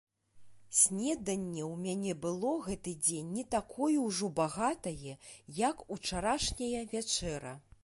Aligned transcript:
Снеданне 0.77 1.61
ў 1.71 1.75
мяне 1.83 2.15
было 2.23 2.53
гэты 2.69 2.93
дзень 3.09 3.29
не 3.41 3.45
такое 3.57 3.91
ўжо 4.07 4.31
багатае, 4.41 5.13
як 5.61 5.87
учарашняя 5.99 6.85
вячэра. 6.95 7.55